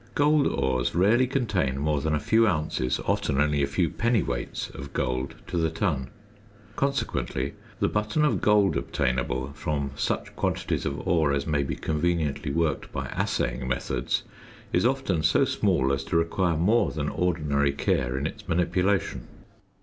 ~ 0.07 0.13
Gold 0.15 0.47
ores 0.47 0.95
rarely 0.95 1.27
contain 1.27 1.77
more 1.77 2.01
than 2.01 2.15
a 2.15 2.19
few 2.19 2.47
ounces, 2.47 2.99
often 3.05 3.39
only 3.39 3.61
a 3.61 3.67
few 3.67 3.87
pennyweights 3.87 4.71
of 4.73 4.93
gold 4.93 5.35
to 5.45 5.57
the 5.57 5.69
ton; 5.69 6.09
consequently, 6.75 7.53
the 7.79 7.87
button 7.87 8.25
of 8.25 8.41
gold 8.41 8.75
obtainable 8.75 9.53
from 9.53 9.91
such 9.95 10.35
quantities 10.35 10.87
of 10.87 11.07
ore 11.07 11.31
as 11.33 11.45
may 11.45 11.61
be 11.61 11.75
conveniently 11.75 12.51
worked 12.51 12.91
by 12.91 13.09
assaying 13.09 13.67
methods 13.67 14.23
is 14.73 14.87
often 14.87 15.21
so 15.21 15.45
small 15.45 15.93
as 15.93 16.03
to 16.05 16.17
require 16.17 16.57
more 16.57 16.89
than 16.91 17.07
ordinary 17.07 17.71
care 17.71 18.17
in 18.17 18.25
its 18.25 18.47
manipulation. 18.49 19.27